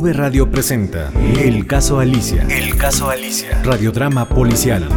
[0.00, 2.46] V Radio presenta El caso Alicia.
[2.48, 3.60] El caso Alicia.
[3.62, 4.88] Radiodrama policial.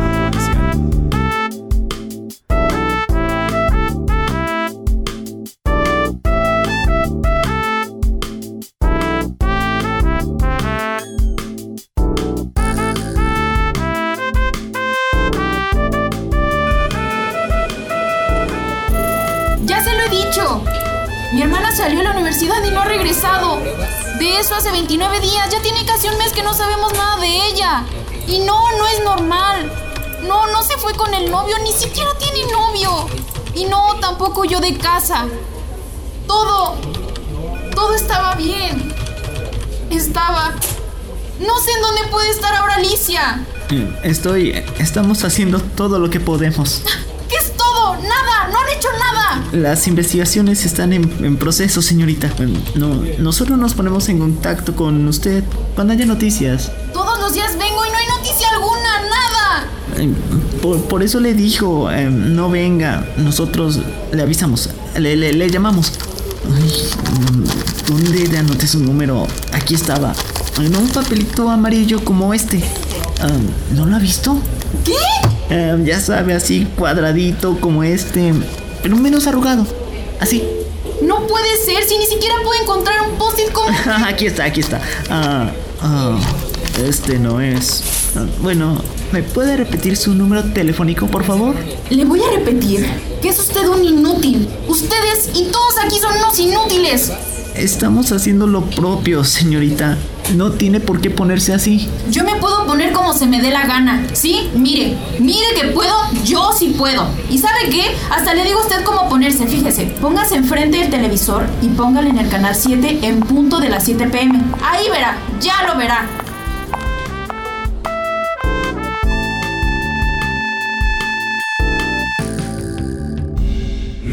[24.44, 25.50] Eso hace 29 días.
[25.50, 27.86] Ya tiene casi un mes que no sabemos nada de ella.
[28.28, 29.72] Y no, no es normal.
[30.28, 31.56] No, no se fue con el novio.
[31.64, 33.08] Ni siquiera tiene novio.
[33.56, 35.28] Y no, tampoco yo de casa.
[36.28, 36.76] Todo.
[37.74, 38.94] Todo estaba bien.
[39.90, 40.54] Estaba.
[41.40, 43.46] No sé en dónde puede estar ahora Alicia.
[44.04, 44.62] Estoy.
[44.78, 46.82] Estamos haciendo todo lo que podemos.
[47.30, 47.96] ¿Qué es todo?
[47.96, 48.50] Nada.
[48.52, 49.43] No han hecho nada.
[49.54, 52.32] Las investigaciones están en, en proceso, señorita.
[52.76, 55.44] No, nosotros nos ponemos en contacto con usted
[55.76, 56.72] cuando haya noticias.
[56.92, 58.80] Todos los días vengo y no hay noticia alguna.
[59.04, 60.04] Nada.
[60.04, 60.12] Eh,
[60.62, 63.80] Por, por eso le dijo, eh, no venga, nosotros
[64.12, 65.94] le avisamos, le, le- le llamamos.
[66.52, 66.74] Ay,
[67.88, 69.28] ¿Dónde le anoté su número?
[69.52, 70.14] Aquí estaba,
[70.60, 72.64] en un papelito amarillo como este.
[73.22, 73.28] Ah,
[73.76, 74.36] ¿No lo ha visto?
[74.84, 74.94] ¿Qué?
[75.52, 78.34] Eh, ya sabe, así cuadradito como este,
[78.84, 79.66] pero menos arrugado.
[80.20, 80.44] Así.
[81.02, 83.68] No puede ser si ni siquiera puedo encontrar un post-it como...
[84.06, 84.82] aquí está, aquí está.
[85.10, 85.50] Ah,
[85.82, 86.20] ah,
[86.86, 87.84] este no es.
[88.16, 88.80] Ah, bueno,
[89.12, 91.56] ¿me puede repetir su número telefónico, por favor?
[91.90, 92.86] Le voy a repetir
[93.22, 94.48] que es usted un inútil.
[94.68, 97.12] Ustedes y todos aquí son unos inútiles.
[97.56, 99.98] Estamos haciendo lo propio, señorita.
[100.36, 101.88] No tiene por qué ponerse así.
[102.10, 104.50] Yo me puedo poner como se me dé la gana, ¿sí?
[104.56, 107.06] Mire, mire que puedo, yo sí puedo.
[107.30, 107.84] ¿Y sabe qué?
[108.10, 109.86] Hasta le digo a usted cómo ponerse, fíjese.
[110.02, 114.08] Póngase enfrente del televisor y póngale en el canal 7 en punto de las 7
[114.08, 114.42] pm.
[114.64, 116.08] Ahí verá, ya lo verá.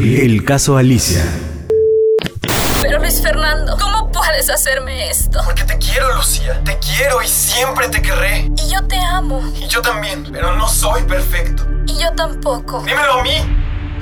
[0.02, 1.49] El caso Alicia.
[4.30, 5.40] Pero Luis Fernando, ¿cómo puedes hacerme esto?
[5.44, 6.60] Porque te quiero, Lucía.
[6.64, 8.50] Te quiero y siempre te querré.
[8.56, 9.42] Y yo te amo.
[9.56, 11.66] Y yo también, pero no soy perfecto.
[11.86, 12.80] Y yo tampoco.
[12.80, 13.56] Dímelo a mí.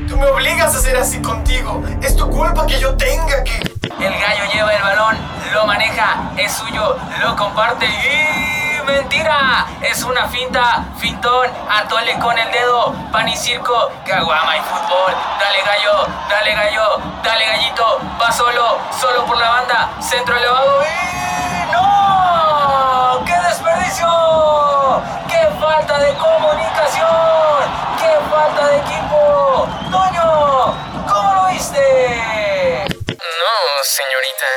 [0.06, 1.82] Tú me obligas a ser así contigo.
[2.02, 3.56] Es tu culpa que yo tenga que...
[3.56, 5.16] El gallo lleva el balón,
[5.52, 8.57] lo maneja, es suyo, lo comparte y
[8.88, 15.14] mentira, es una finta, fintón, atole con el dedo, pan y circo, caguama y fútbol,
[15.38, 21.72] dale gallo, dale gallo, dale gallito, va solo, solo por la banda, centro elevado y
[21.72, 27.60] no, qué desperdicio, qué falta de comunicación,
[28.00, 30.74] qué falta de equipo, Toño,
[31.06, 32.86] ¿cómo lo viste?
[33.06, 34.48] No, señorita,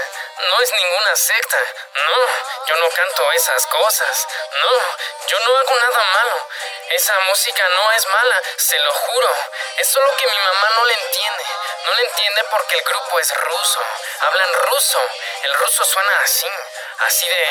[0.49, 1.57] no es ninguna secta.
[2.11, 2.20] No,
[2.67, 4.27] yo no canto esas cosas.
[4.61, 4.71] No,
[5.27, 6.47] yo no hago nada malo.
[6.89, 9.29] Esa música no es mala, se lo juro.
[9.77, 11.45] Es solo que mi mamá no le entiende.
[11.85, 13.81] No le entiende porque el grupo es ruso.
[14.21, 14.99] Hablan ruso.
[15.43, 16.49] El ruso suena así.
[17.07, 17.41] Así de...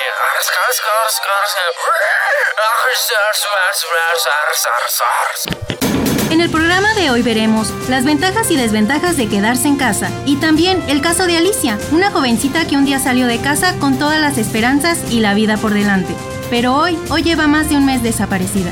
[6.30, 10.36] En el programa de hoy veremos las ventajas y desventajas de quedarse en casa y
[10.36, 14.20] también el caso de Alicia, una jovencita que un día salió de casa con todas
[14.20, 16.14] las esperanzas y la vida por delante,
[16.48, 18.70] pero hoy, hoy lleva más de un mes desaparecida.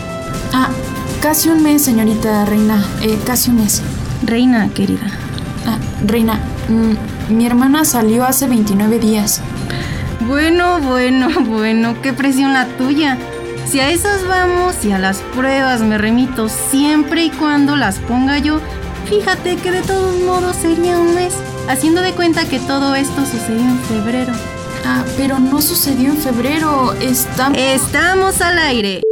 [0.52, 0.68] Ah,
[1.20, 2.82] casi un mes, señorita Reina.
[3.02, 3.82] Eh, casi un mes.
[4.22, 5.06] Reina, querida.
[5.66, 6.34] Ah, Reina,
[6.68, 9.42] mm, mi hermana salió hace 29 días.
[10.28, 13.16] Bueno, bueno, bueno, qué presión la tuya.
[13.66, 18.38] Si a esas vamos y a las pruebas me remito siempre y cuando las ponga
[18.38, 18.60] yo,
[19.06, 21.34] fíjate que de todos modos sería un mes,
[21.68, 24.32] haciendo de cuenta que todo esto sucedió en febrero.
[24.84, 26.92] Ah, pero no sucedió en febrero.
[27.00, 27.50] Está...
[27.54, 29.07] Estamos al aire.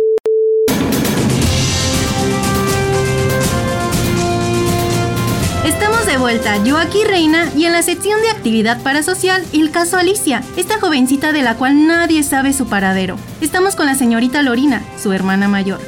[6.17, 10.43] De vuelta, yo aquí Reina, y en la sección de actividad parasocial, el caso Alicia,
[10.57, 13.19] esta jovencita de la cual nadie sabe su paradero.
[13.43, 15.79] Estamos con la señorita Lorina, su hermana mayor.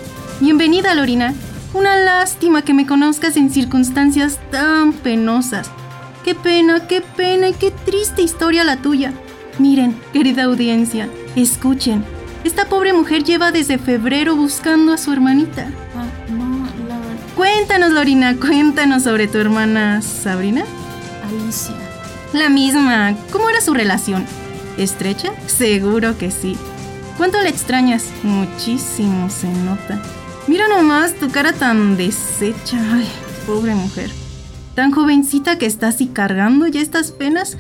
[0.40, 1.32] Bienvenida, Lorina.
[1.72, 5.70] Una lástima que me conozcas en circunstancias tan penosas.
[6.25, 9.14] Qué pena, qué pena y qué triste historia la tuya.
[9.58, 12.04] Miren, querida audiencia, escuchen.
[12.44, 15.69] Esta pobre mujer lleva desde febrero buscando a su hermanita.
[17.38, 20.64] Cuéntanos, Lorina, cuéntanos sobre tu hermana Sabrina.
[21.23, 21.76] Alicia.
[22.32, 23.14] La misma.
[23.31, 24.26] ¿Cómo era su relación?
[24.76, 25.31] ¿Estrecha?
[25.46, 26.56] Seguro que sí.
[27.17, 28.06] ¿Cuánto la extrañas?
[28.25, 30.02] Muchísimo se nota.
[30.49, 32.76] Mira nomás tu cara tan deshecha.
[32.93, 33.08] Ay,
[33.46, 34.11] pobre mujer.
[34.75, 37.56] Tan jovencita que está así cargando ya estas penas.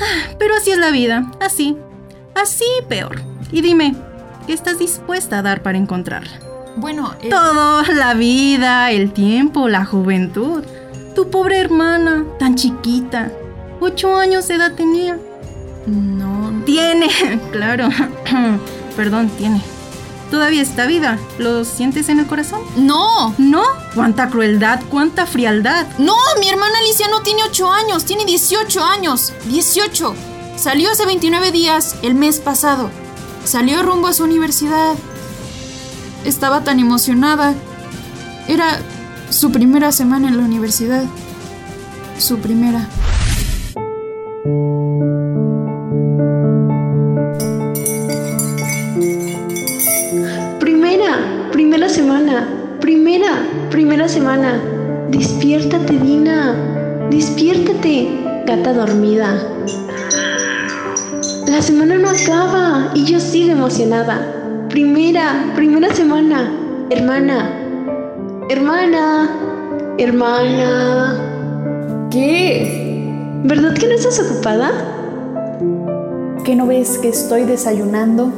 [0.00, 1.32] Ah, Pero así es la vida.
[1.40, 1.76] Así.
[2.36, 3.22] Así peor.
[3.50, 3.96] Y dime,
[4.46, 6.45] ¿qué estás dispuesta a dar para encontrarla?
[6.76, 10.62] Bueno, eh, Todo, la vida, el tiempo, la juventud.
[11.14, 13.30] Tu pobre hermana, tan chiquita.
[13.80, 15.18] Ocho años de edad tenía.
[15.86, 17.08] no, Tiene,
[17.52, 17.88] claro.
[18.96, 19.62] Perdón, tiene.
[20.30, 21.18] Todavía está viva.
[21.38, 22.60] ¿Lo sientes en el corazón?
[22.76, 23.62] no, ¿No?
[23.94, 25.86] ¿Cuánta crueldad, cuánta frialdad?
[25.98, 29.32] no, mi hermana Alicia no tiene 8 años, tiene 18 años.
[29.46, 30.14] 18.
[30.56, 32.90] Salió hace 29 días, el mes pasado.
[33.44, 34.94] Salió rumbo a su universidad.
[36.26, 37.54] Estaba tan emocionada.
[38.48, 38.80] Era
[39.30, 41.04] su primera semana en la universidad.
[42.18, 42.88] Su primera.
[50.58, 52.48] Primera, primera semana,
[52.80, 54.60] primera, primera semana.
[55.10, 56.56] Despiértate, Dina.
[57.08, 59.30] Despiértate, gata dormida.
[61.46, 64.35] La semana no acaba y yo sigo emocionada.
[64.76, 66.52] Primera, primera semana.
[66.90, 67.48] Hermana,
[68.50, 69.30] hermana,
[69.96, 72.08] hermana.
[72.10, 73.10] ¿Qué?
[73.44, 74.70] ¿Verdad que no estás ocupada?
[76.44, 78.30] ¿Qué no ves que estoy desayunando?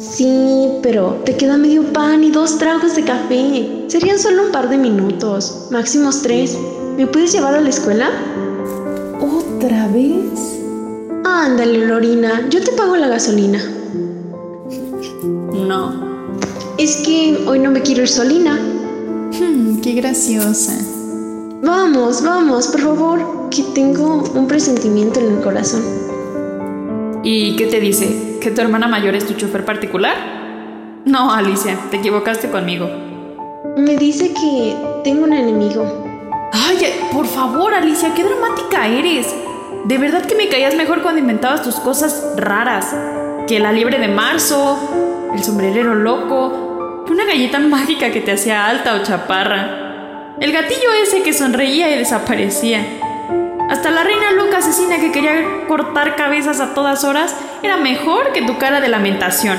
[0.00, 3.84] Sí, pero te queda medio pan y dos tragos de café.
[3.86, 6.58] Serían solo un par de minutos, máximos tres.
[6.96, 8.10] ¿Me puedes llevar a la escuela?
[9.20, 10.58] ¿Otra vez?
[11.24, 13.60] Ándale, Lorina, yo te pago la gasolina.
[16.92, 18.52] Es que hoy no me quiero ir solina.
[18.52, 20.74] Hmm, qué graciosa.
[21.62, 25.82] Vamos, vamos, por favor, que tengo un presentimiento en el corazón.
[27.24, 28.36] ¿Y qué te dice?
[28.42, 31.02] ¿Que tu hermana mayor es tu chofer particular?
[31.06, 32.90] No, Alicia, te equivocaste conmigo.
[33.78, 35.86] Me dice que tengo un enemigo.
[36.52, 36.76] Ay,
[37.10, 39.34] por favor, Alicia, qué dramática eres.
[39.86, 42.94] De verdad que me caías mejor cuando inventabas tus cosas raras.
[43.46, 46.71] Que la liebre de marzo, el sombrerero loco,
[47.10, 50.34] una galleta mágica que te hacía alta o chaparra.
[50.40, 52.84] El gatillo ese que sonreía y desaparecía.
[53.68, 58.42] Hasta la reina loca asesina que quería cortar cabezas a todas horas era mejor que
[58.42, 59.58] tu cara de lamentación.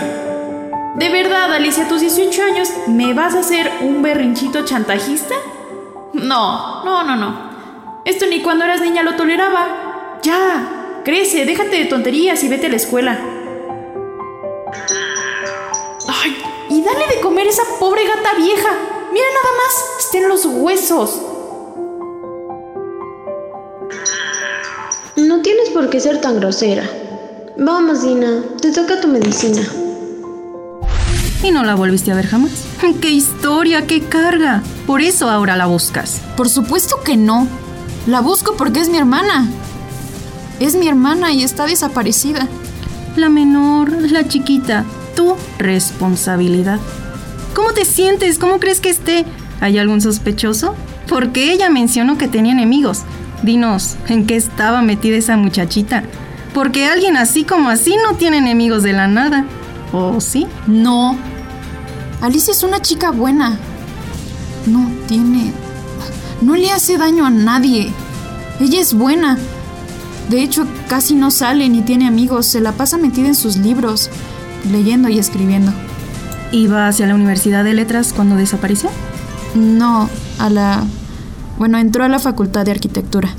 [0.96, 5.34] ¿De verdad, Alicia, a tus 18 años me vas a hacer un berrinchito chantajista?
[6.14, 7.54] No, no, no, no.
[8.06, 10.20] Esto ni cuando eras niña lo toleraba.
[10.22, 13.18] Ya, crece, déjate de tonterías y vete a la escuela.
[16.74, 18.70] Y dale de comer a esa pobre gata vieja.
[19.14, 21.22] Mira nada más, está en los huesos.
[25.16, 26.90] No tienes por qué ser tan grosera.
[27.58, 29.62] Vamos, Dina, te toca tu medicina.
[31.44, 32.66] ¿Y no la volviste a ver jamás?
[33.02, 34.64] ¡Qué historia, qué carga!
[34.88, 36.22] Por eso ahora la buscas.
[36.36, 37.48] Por supuesto que no.
[38.08, 39.48] La busco porque es mi hermana.
[40.60, 42.48] Es mi hermana y está desaparecida.
[43.16, 46.80] La menor, la chiquita, tu responsabilidad.
[47.56, 48.40] ¿Cómo te sientes?
[48.40, 49.26] ¿Cómo crees que esté?
[49.62, 50.76] ¿Hay algún sospechoso?
[51.08, 53.02] Porque ella mencionó que tenía enemigos.
[53.44, 56.04] Dinos, ¿en qué estaba metida esa muchachita?
[56.54, 59.46] Porque alguien así como así no tiene enemigos de la nada.
[59.92, 60.48] ¿O sí?
[60.68, 61.18] No.
[62.22, 63.58] Alicia es una chica buena.
[64.66, 65.52] No tiene...
[66.42, 67.92] No le hace daño a nadie.
[68.60, 69.38] Ella es buena.
[70.30, 72.46] De hecho, casi no sale ni tiene amigos.
[72.46, 74.10] Se la pasa metida en sus libros,
[74.72, 75.72] leyendo y escribiendo.
[76.52, 78.90] ¿Iba hacia la Universidad de Letras cuando desapareció?
[79.56, 80.84] No, a la...
[81.58, 83.30] Bueno, entró a la Facultad de Arquitectura.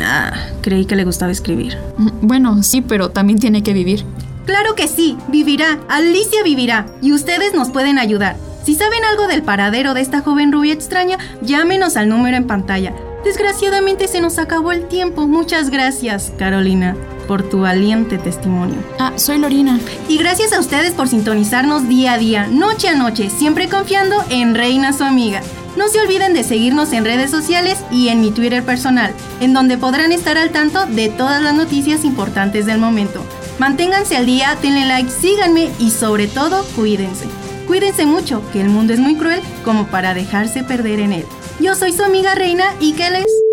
[0.00, 0.32] Ah,
[0.62, 1.76] creí que le gustaba escribir.
[2.22, 4.04] Bueno, sí, pero también tiene que vivir.
[4.46, 5.78] Claro que sí, vivirá.
[5.88, 6.86] Alicia vivirá.
[7.02, 8.36] Y ustedes nos pueden ayudar.
[8.64, 12.92] Si saben algo del paradero de esta joven rubia extraña, llámenos al número en pantalla.
[13.24, 15.26] Desgraciadamente se nos acabó el tiempo.
[15.26, 16.96] Muchas gracias, Carolina,
[17.26, 18.76] por tu valiente testimonio.
[18.98, 19.80] Ah, soy Lorina.
[20.08, 24.54] Y gracias a ustedes por sintonizarnos día a día, noche a noche, siempre confiando en
[24.54, 25.42] Reina su amiga.
[25.76, 29.78] No se olviden de seguirnos en redes sociales y en mi Twitter personal, en donde
[29.78, 33.22] podrán estar al tanto de todas las noticias importantes del momento.
[33.58, 37.26] Manténganse al día, denle like, síganme y sobre todo cuídense.
[37.66, 41.24] Cuídense mucho, que el mundo es muy cruel como para dejarse perder en él.
[41.60, 43.47] Yo soy su amiga Reina y que les...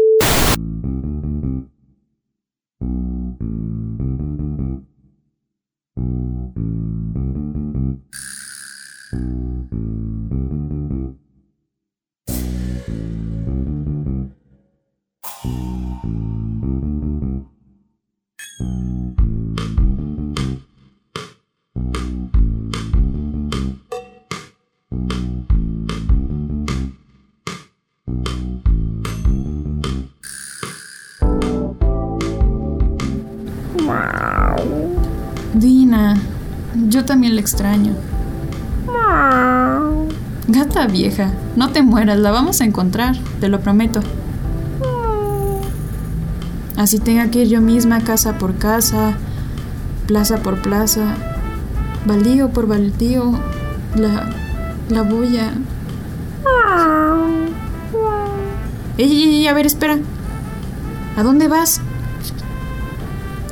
[36.87, 37.93] yo también la extraño.
[40.47, 44.01] Gata vieja, no te mueras, la vamos a encontrar, te lo prometo.
[46.77, 49.13] Así tenga que ir yo misma casa por casa,
[50.07, 51.15] plaza por plaza,
[52.05, 53.31] baldío por baldío,
[53.95, 54.29] la,
[54.89, 55.53] la voy a...
[58.97, 59.97] Ey, ey, ey, a ver, espera.
[61.17, 61.81] ¿A dónde vas?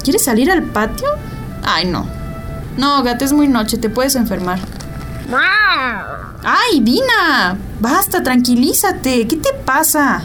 [0.03, 1.07] ¿Quieres salir al patio?
[1.63, 2.05] Ay, no.
[2.77, 4.59] No, gata, es muy noche, te puedes enfermar.
[6.43, 7.57] ¡Ay, Dina!
[7.79, 9.27] Basta, tranquilízate.
[9.27, 10.23] ¿Qué te pasa?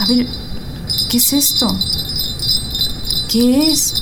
[0.00, 0.26] A ver,
[1.10, 1.66] ¿qué es esto?
[3.28, 3.94] ¿Qué es?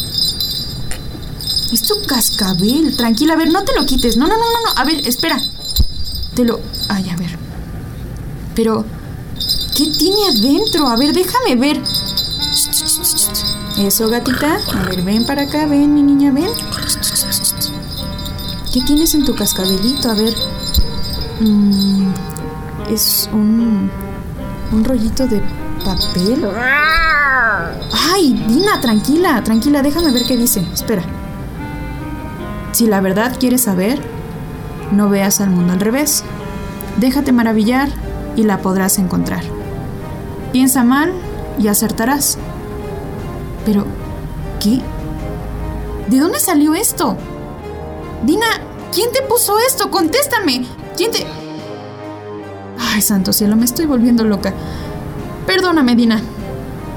[1.73, 2.97] Es tu cascabel.
[2.97, 4.17] Tranquila, a ver, no te lo quites.
[4.17, 4.81] No, no, no, no, no.
[4.81, 5.41] A ver, espera.
[6.35, 6.61] Te lo.
[6.89, 7.37] Ay, a ver.
[8.55, 8.85] Pero.
[9.77, 10.87] ¿Qué tiene adentro?
[10.87, 11.81] A ver, déjame ver.
[13.79, 14.59] Eso, gatita.
[14.73, 16.51] A ver, ven para acá, ven, mi niña, ven.
[18.73, 20.11] ¿Qué tienes en tu cascabelito?
[20.11, 20.35] A ver.
[21.41, 22.13] Mm,
[22.89, 23.91] es un.
[24.73, 25.43] un rollito de
[25.85, 26.49] papel.
[28.13, 28.45] ¡Ay!
[28.49, 30.61] Dina, tranquila, tranquila, déjame ver qué dice.
[30.73, 31.03] Espera.
[32.73, 34.01] Si la verdad quieres saber,
[34.93, 36.25] no veas al mundo al revés.
[36.97, 37.89] Déjate maravillar
[38.37, 39.43] y la podrás encontrar.
[40.53, 41.13] Piensa mal
[41.59, 42.39] y acertarás.
[43.65, 43.85] Pero,
[44.61, 44.81] ¿qué?
[46.09, 47.17] ¿De dónde salió esto?
[48.25, 48.47] Dina,
[48.93, 49.91] ¿quién te puso esto?
[49.91, 50.67] Contéstame.
[50.97, 51.27] ¿Quién te...
[52.79, 54.53] Ay, santo cielo, me estoy volviendo loca.
[55.47, 56.21] Perdóname, Dina.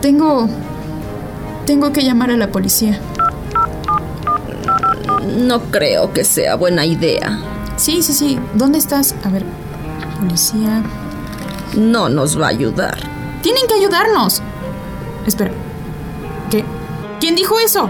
[0.02, 0.48] Tengo...
[1.66, 3.00] Tengo que llamar a la policía.
[5.38, 7.40] No creo que sea buena idea.
[7.76, 8.40] Sí, sí, sí.
[8.56, 9.16] ¿Dónde estás?
[9.24, 9.46] A ver,
[10.20, 10.84] policía.
[11.76, 12.98] No nos va a ayudar.
[13.42, 14.42] Tienen que ayudarnos.
[15.26, 15.52] Espera.
[17.20, 17.90] ¿Quién dijo eso?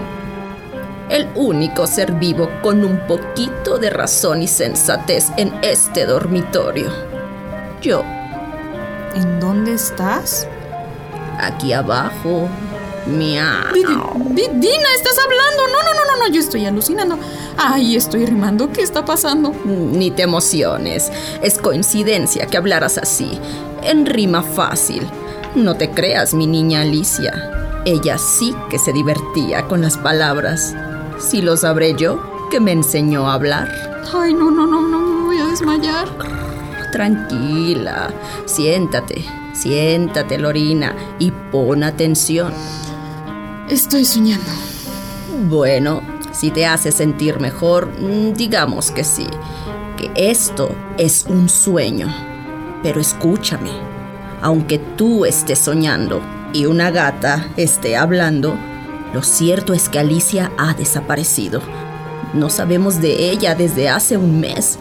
[1.10, 6.90] El único ser vivo con un poquito de razón y sensatez en este dormitorio.
[7.80, 8.02] Yo.
[9.14, 10.46] ¿En dónde estás?
[11.38, 12.48] Aquí abajo.
[13.74, 15.62] Di- Dina, estás hablando.
[15.68, 16.32] No, no, no, no, no.
[16.34, 17.18] Yo estoy alucinando.
[17.56, 18.70] Ay, estoy rimando.
[18.70, 19.54] ¿Qué está pasando?
[19.64, 21.10] Ni te emociones.
[21.42, 23.38] Es coincidencia que hablaras así.
[23.82, 25.06] En rima fácil.
[25.54, 27.67] No te creas, mi niña Alicia.
[27.84, 30.74] Ella sí que se divertía con las palabras.
[31.18, 32.20] Si lo sabré yo,
[32.50, 33.68] que me enseñó a hablar.
[34.12, 34.98] Ay, no, no, no, no.
[35.00, 36.08] Me voy a desmayar.
[36.92, 38.10] Tranquila.
[38.46, 39.24] Siéntate.
[39.52, 42.52] Siéntate, Lorina, y pon atención.
[43.68, 44.50] Estoy soñando.
[45.48, 49.26] Bueno, si te hace sentir mejor, mm, digamos que sí,
[49.96, 52.08] que esto es un sueño.
[52.82, 53.70] Pero escúchame,
[54.40, 58.56] aunque tú estés soñando y una gata esté hablando,
[59.12, 61.60] lo cierto es que Alicia ha desaparecido.
[62.34, 64.78] No sabemos de ella desde hace un mes.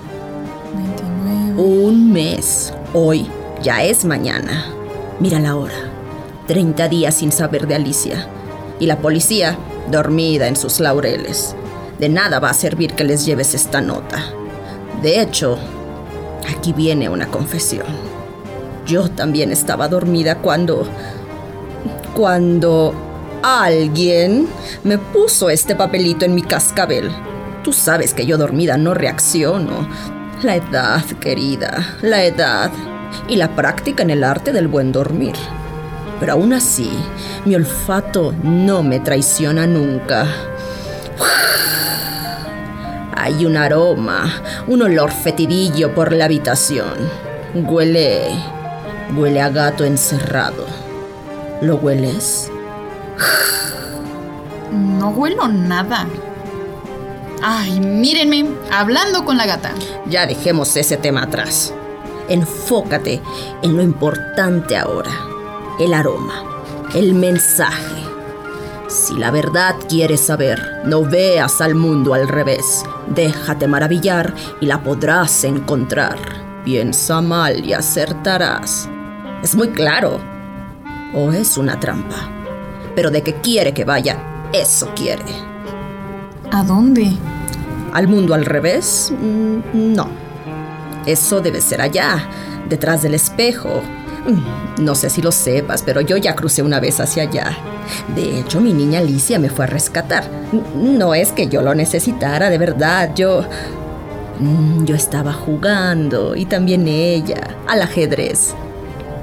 [0.75, 1.61] 29.
[1.61, 2.73] Un mes.
[2.93, 3.27] Hoy
[3.61, 4.65] ya es mañana.
[5.19, 5.75] Mira la hora.
[6.47, 8.27] 30 días sin saber de Alicia.
[8.79, 9.57] Y la policía
[9.91, 11.55] dormida en sus laureles.
[11.99, 14.23] De nada va a servir que les lleves esta nota.
[15.01, 15.57] De hecho,
[16.49, 17.87] aquí viene una confesión.
[18.85, 20.87] Yo también estaba dormida cuando...
[22.17, 22.95] cuando
[23.43, 24.47] alguien
[24.83, 27.11] me puso este papelito en mi cascabel.
[27.63, 29.87] Tú sabes que yo dormida no reacciono.
[30.41, 32.71] La edad, querida, la edad.
[33.27, 35.35] Y la práctica en el arte del buen dormir.
[36.19, 36.89] Pero aún así,
[37.45, 40.25] mi olfato no me traiciona nunca.
[43.15, 46.95] Hay un aroma, un olor fetidillo por la habitación.
[47.53, 48.29] Huele...
[49.15, 50.86] huele a gato encerrado.
[51.61, 52.51] ¿Lo hueles?
[54.71, 56.05] No huelo nada.
[57.41, 59.73] Ay, mírenme, hablando con la gata.
[60.07, 61.73] Ya dejemos ese tema atrás.
[62.29, 63.21] Enfócate
[63.63, 65.11] en lo importante ahora.
[65.79, 66.43] El aroma,
[66.93, 68.03] el mensaje.
[68.87, 72.83] Si la verdad quieres saber, no veas al mundo al revés.
[73.07, 76.17] Déjate maravillar y la podrás encontrar.
[76.63, 78.87] Piensa mal y acertarás.
[79.41, 80.36] Es muy claro.
[81.13, 82.29] O es una trampa.
[82.95, 84.17] Pero de que quiere que vaya,
[84.53, 85.23] eso quiere.
[86.51, 87.11] ¿A dónde?
[87.93, 89.13] ¿Al mundo al revés?
[89.19, 90.07] Mm, No.
[91.05, 92.27] Eso debe ser allá,
[92.69, 93.81] detrás del espejo.
[94.27, 97.57] Mm, No sé si lo sepas, pero yo ya crucé una vez hacia allá.
[98.15, 100.25] De hecho, mi niña Alicia me fue a rescatar.
[100.75, 103.11] No es que yo lo necesitara, de verdad.
[103.15, 103.43] Yo...
[104.39, 108.53] Mm, Yo estaba jugando y también ella, al ajedrez.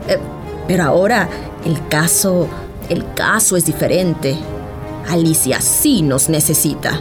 [0.08, 0.18] Eh,
[0.66, 1.28] pero ahora
[1.64, 2.48] el caso,
[2.88, 4.36] el caso es diferente.
[5.08, 7.00] Alicia sí nos necesita.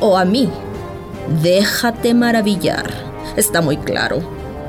[0.00, 0.48] O a mí.
[1.42, 2.90] Déjate maravillar.
[3.36, 4.20] Está muy claro.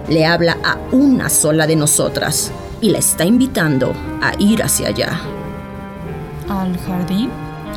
[0.09, 2.51] Le habla a una sola de nosotras
[2.81, 5.19] y la está invitando a ir hacia allá.
[6.49, 7.29] ¿Al jardín?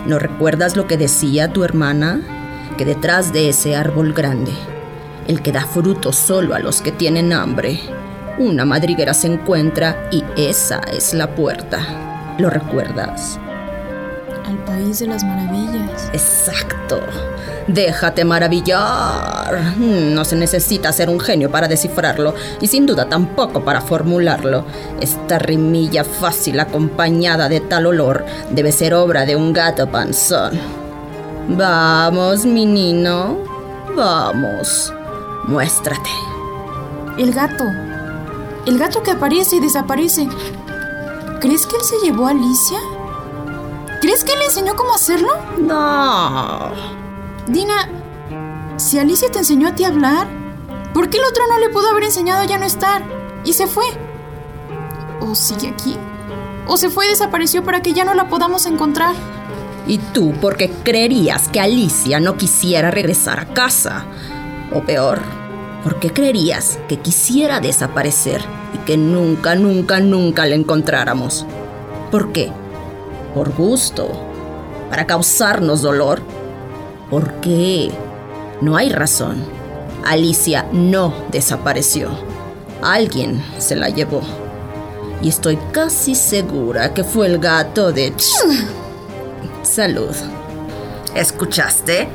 [0.07, 2.21] ¿No recuerdas lo que decía tu hermana?
[2.79, 4.53] Que detrás de ese árbol grande,
[5.27, 7.81] el que da fruto solo a los que tienen hambre,
[8.39, 12.35] una madriguera se encuentra y esa es la puerta.
[12.39, 13.39] ¿Lo recuerdas?
[14.47, 16.11] Al país de las maravillas.
[16.13, 17.01] Exacto.
[17.67, 19.77] Déjate maravillar.
[19.79, 24.65] No se necesita ser un genio para descifrarlo y sin duda tampoco para formularlo.
[25.01, 30.59] Esta rimilla fácil acompañada de tal olor debe ser obra de un gato panzón.
[31.49, 33.39] Vamos, menino.
[33.95, 34.93] Vamos.
[35.47, 36.11] Muéstrate.
[37.19, 37.90] El gato.
[38.67, 40.29] El gato que aparece y desaparece.
[41.41, 42.79] ¿Crees que él se llevó a Alicia?
[44.01, 45.31] ¿Crees que él le enseñó cómo hacerlo?
[45.59, 46.71] No.
[47.47, 47.89] Dina,
[48.77, 50.29] si Alicia te enseñó a ti a hablar,
[50.93, 53.03] ¿por qué el otro no le pudo haber enseñado a ya no estar?
[53.45, 53.87] Y se fue.
[55.21, 55.97] ¿O sigue aquí?
[56.67, 59.15] ¿O se fue y desapareció para que ya no la podamos encontrar?
[59.87, 64.05] ¿Y tú por qué creerías que Alicia no quisiera regresar a casa?
[64.73, 65.21] O peor,
[65.83, 68.43] ¿por qué creerías que quisiera desaparecer
[68.75, 71.47] y que nunca, nunca, nunca la encontráramos?
[72.11, 72.53] ¿Por qué?
[73.35, 74.11] ¿Por gusto?
[74.91, 76.21] ¿Para causarnos dolor?
[77.09, 77.91] ¿Por qué?
[78.61, 79.45] No hay razón.
[80.05, 82.11] Alicia no desapareció.
[82.83, 84.23] Alguien se la llevó.
[85.23, 88.15] Y estoy casi segura que fue el gato de...
[89.63, 90.15] Salud.
[91.15, 92.09] ¿Escuchaste?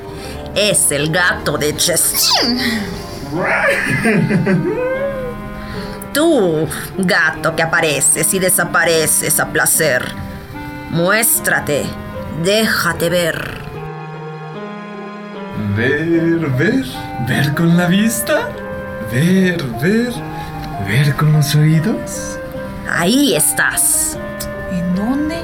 [0.55, 2.59] Es el gato de Chestin.
[6.13, 10.05] Tú, gato que apareces y desapareces a placer.
[10.91, 11.85] Muéstrate.
[12.43, 13.65] Déjate ver.
[15.75, 16.85] Ver, ver,
[17.27, 18.49] ver con la vista.
[19.11, 20.13] Ver, ver,
[20.87, 22.39] ver con los oídos.
[22.89, 24.17] Ahí estás.
[24.71, 25.37] ¿En dónde?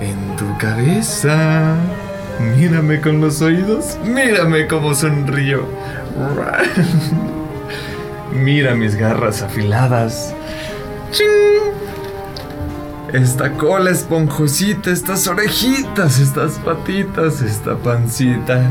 [0.00, 1.74] En tu cabeza.
[2.56, 3.98] Mírame con los oídos.
[4.04, 5.66] Mírame cómo sonrío.
[8.32, 10.34] Mira mis garras afiladas.
[11.10, 11.28] ¡Ching!
[13.12, 18.62] Esta cola esponjosita, estas orejitas, estas patitas, esta pancita.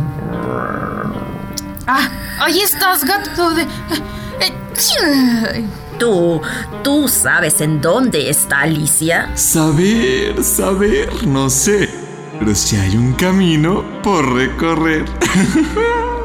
[1.86, 3.64] Ah, ahí estás, gato de...
[3.64, 4.54] eh,
[5.98, 6.42] Tú,
[6.84, 9.30] tú sabes en dónde está Alicia.
[9.36, 11.90] Saber, saber, no sé.
[12.40, 15.04] Pero si hay un camino por recorrer.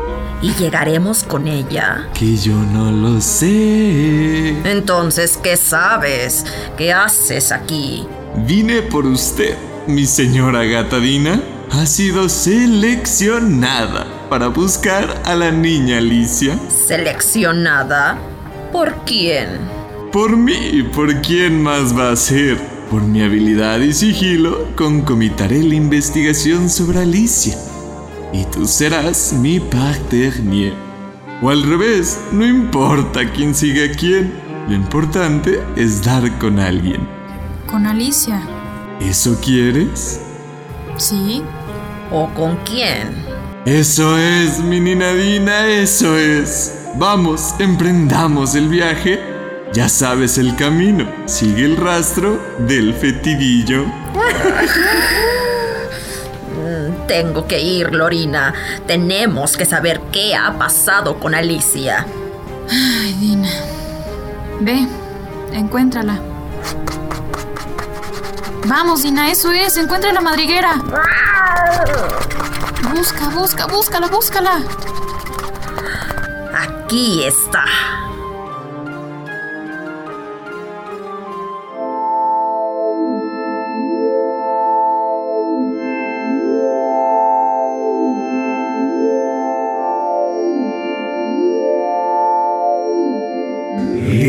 [0.45, 2.07] ¿Y llegaremos con ella?
[2.13, 4.51] que yo no lo sé.
[4.71, 6.45] Entonces, ¿qué sabes?
[6.77, 8.07] ¿Qué haces aquí?
[8.47, 11.41] Vine por usted, mi señora gatadina.
[11.71, 16.59] Ha sido seleccionada para buscar a la niña Alicia.
[16.69, 18.19] ¿Seleccionada?
[18.71, 19.49] ¿Por quién?
[20.13, 22.59] Por mí, ¿por quién más va a ser?
[22.91, 27.57] Por mi habilidad y sigilo, concomitaré la investigación sobre Alicia.
[28.35, 30.75] Y tú serás mi partenaire.
[31.41, 34.35] O al revés, no importa quién siga a quién.
[34.67, 37.07] Lo importante es dar con alguien.
[37.69, 38.43] Con Alicia.
[39.01, 40.21] ¿Eso quieres?
[40.97, 41.45] Sí.
[42.11, 43.25] ¿O con quién?
[43.67, 46.89] Eso es, mi ninadina, eso es.
[46.97, 49.21] Vamos, emprendamos el viaje.
[49.73, 51.07] Ya sabes el camino.
[51.27, 53.85] Sigue el rastro del fetidillo.
[57.07, 58.55] Tengo que ir, Lorina.
[58.87, 62.07] Tenemos que saber qué ha pasado con Alicia.
[62.71, 63.51] Ay, Dina.
[64.61, 64.87] Ve,
[65.53, 66.19] encuéntrala.
[68.67, 69.77] Vamos, Dina, eso es.
[69.77, 70.77] Encuentra la madriguera.
[72.95, 74.63] Busca, busca, búscala, búscala.
[76.55, 77.65] Aquí está.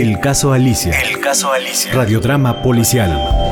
[0.06, 1.02] El caso Alicia.
[1.02, 1.92] El caso Alicia.
[1.92, 3.45] Radiodrama policial.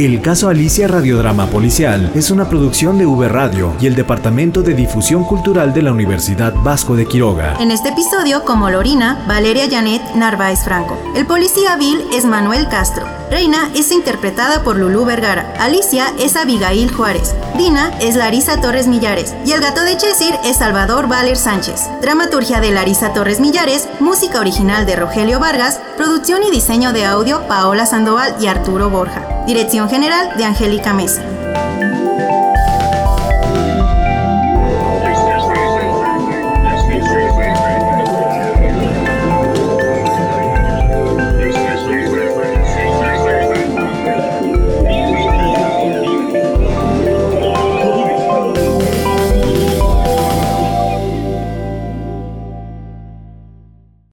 [0.00, 4.72] El caso Alicia Radiodrama Policial es una producción de V Radio y el Departamento de
[4.72, 7.58] Difusión Cultural de la Universidad Vasco de Quiroga.
[7.60, 10.96] En este episodio, como Lorina, Valeria Janet Narváez Franco.
[11.14, 13.06] El policía Bill es Manuel Castro.
[13.30, 15.52] Reina es interpretada por Lulú Vergara.
[15.60, 17.34] Alicia es Abigail Juárez.
[17.58, 19.34] Dina es Larisa Torres Millares.
[19.44, 21.90] Y el gato de Chesir es Salvador Valer Sánchez.
[22.00, 27.46] Dramaturgia de Larisa Torres Millares, música original de Rogelio Vargas, producción y diseño de audio
[27.48, 29.39] Paola Sandoval y Arturo Borja.
[29.46, 31.22] Dirección General de Angélica Mesa.